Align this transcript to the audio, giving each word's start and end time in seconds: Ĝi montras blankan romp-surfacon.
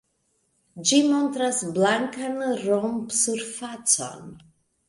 Ĝi 0.91 1.01
montras 1.09 1.59
blankan 1.75 2.41
romp-surfacon. 2.65 4.35